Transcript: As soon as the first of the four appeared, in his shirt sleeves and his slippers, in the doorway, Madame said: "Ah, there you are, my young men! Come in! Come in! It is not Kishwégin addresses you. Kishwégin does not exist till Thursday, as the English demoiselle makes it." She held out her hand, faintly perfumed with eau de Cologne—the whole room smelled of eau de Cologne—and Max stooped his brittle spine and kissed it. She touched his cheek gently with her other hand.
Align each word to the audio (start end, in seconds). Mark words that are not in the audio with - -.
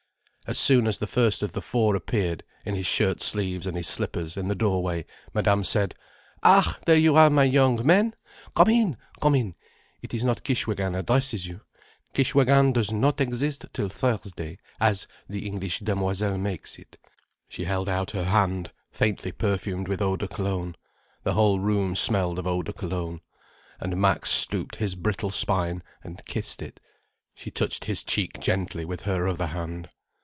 As 0.47 0.59
soon 0.59 0.85
as 0.85 0.97
the 0.97 1.07
first 1.07 1.43
of 1.43 1.53
the 1.53 1.61
four 1.61 1.95
appeared, 1.95 2.43
in 2.65 2.75
his 2.75 2.85
shirt 2.85 3.21
sleeves 3.21 3.65
and 3.65 3.77
his 3.77 3.87
slippers, 3.87 4.35
in 4.35 4.49
the 4.49 4.55
doorway, 4.55 5.05
Madame 5.33 5.63
said: 5.63 5.95
"Ah, 6.43 6.77
there 6.85 6.97
you 6.97 7.15
are, 7.15 7.29
my 7.29 7.45
young 7.45 7.85
men! 7.87 8.15
Come 8.53 8.67
in! 8.67 8.97
Come 9.21 9.33
in! 9.33 9.55
It 10.01 10.13
is 10.13 10.25
not 10.25 10.43
Kishwégin 10.43 10.99
addresses 10.99 11.47
you. 11.47 11.61
Kishwégin 12.13 12.73
does 12.73 12.91
not 12.91 13.21
exist 13.21 13.65
till 13.71 13.87
Thursday, 13.87 14.59
as 14.77 15.07
the 15.29 15.47
English 15.47 15.79
demoiselle 15.79 16.37
makes 16.37 16.77
it." 16.77 16.97
She 17.47 17.63
held 17.63 17.87
out 17.87 18.11
her 18.11 18.25
hand, 18.25 18.73
faintly 18.91 19.31
perfumed 19.31 19.87
with 19.87 20.01
eau 20.01 20.17
de 20.17 20.27
Cologne—the 20.27 21.33
whole 21.33 21.61
room 21.61 21.95
smelled 21.95 22.37
of 22.37 22.45
eau 22.45 22.61
de 22.61 22.73
Cologne—and 22.73 23.95
Max 23.95 24.31
stooped 24.31 24.77
his 24.77 24.95
brittle 24.95 25.29
spine 25.31 25.81
and 26.03 26.25
kissed 26.25 26.61
it. 26.61 26.81
She 27.33 27.51
touched 27.51 27.85
his 27.85 28.03
cheek 28.03 28.41
gently 28.41 28.83
with 28.83 29.03
her 29.03 29.29
other 29.29 29.47
hand. 29.47 29.89